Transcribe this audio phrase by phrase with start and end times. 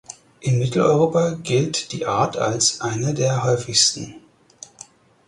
[0.39, 4.15] In Mitteleuropa gilt die Art als eine der häufigsten.